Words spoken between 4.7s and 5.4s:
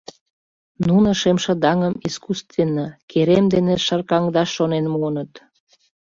муыныт.